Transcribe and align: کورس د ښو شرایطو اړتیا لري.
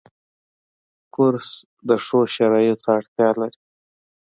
کورس 1.15 1.49
د 1.87 1.89
ښو 2.05 2.19
شرایطو 2.35 2.87
اړتیا 2.95 3.29
لري. 3.39 3.59